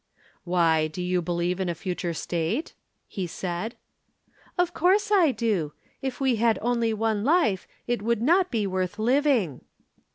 [0.45, 2.73] "Why, do you believe in a future state?"
[3.07, 3.75] he said.
[4.57, 5.73] "Of course I do.
[6.01, 9.61] If we had only one life, it would not be worth living."